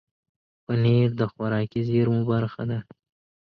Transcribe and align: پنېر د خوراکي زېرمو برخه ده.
پنېر 0.65 1.09
د 1.19 1.21
خوراکي 1.31 1.81
زېرمو 1.89 2.21
برخه 2.31 2.63
ده. 2.69 2.79